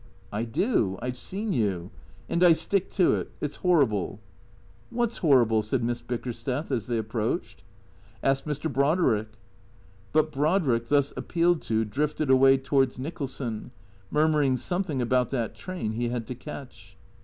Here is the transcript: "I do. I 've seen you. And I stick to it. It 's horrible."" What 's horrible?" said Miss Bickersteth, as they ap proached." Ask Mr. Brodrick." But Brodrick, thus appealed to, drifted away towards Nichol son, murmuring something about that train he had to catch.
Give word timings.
"I 0.39 0.45
do. 0.45 0.97
I 0.99 1.11
've 1.11 1.15
seen 1.15 1.53
you. 1.53 1.91
And 2.27 2.43
I 2.43 2.53
stick 2.53 2.89
to 2.93 3.13
it. 3.13 3.29
It 3.39 3.53
's 3.53 3.57
horrible."" 3.57 4.19
What 4.89 5.11
's 5.11 5.17
horrible?" 5.17 5.61
said 5.61 5.83
Miss 5.83 6.01
Bickersteth, 6.01 6.71
as 6.71 6.87
they 6.87 6.97
ap 6.97 7.05
proached." 7.09 7.57
Ask 8.23 8.45
Mr. 8.45 8.67
Brodrick." 8.67 9.27
But 10.11 10.31
Brodrick, 10.31 10.87
thus 10.87 11.13
appealed 11.15 11.61
to, 11.69 11.85
drifted 11.85 12.31
away 12.31 12.57
towards 12.57 12.97
Nichol 12.97 13.27
son, 13.27 13.69
murmuring 14.09 14.57
something 14.57 15.03
about 15.03 15.29
that 15.29 15.53
train 15.53 15.91
he 15.91 16.09
had 16.09 16.25
to 16.25 16.33
catch. 16.33 16.97